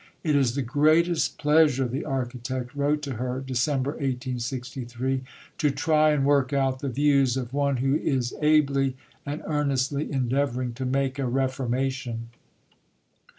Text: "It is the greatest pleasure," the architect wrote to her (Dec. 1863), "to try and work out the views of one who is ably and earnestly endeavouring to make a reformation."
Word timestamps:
"It 0.23 0.35
is 0.35 0.55
the 0.55 0.63
greatest 0.63 1.37
pleasure," 1.37 1.87
the 1.87 2.05
architect 2.05 2.73
wrote 2.73 3.03
to 3.03 3.17
her 3.17 3.35
(Dec. 3.39 3.67
1863), 3.69 5.21
"to 5.59 5.69
try 5.69 6.09
and 6.09 6.25
work 6.25 6.51
out 6.51 6.79
the 6.79 6.89
views 6.89 7.37
of 7.37 7.53
one 7.53 7.77
who 7.77 7.97
is 7.97 8.33
ably 8.41 8.97
and 9.27 9.43
earnestly 9.45 10.11
endeavouring 10.11 10.73
to 10.73 10.87
make 10.87 11.19
a 11.19 11.27
reformation." 11.27 12.29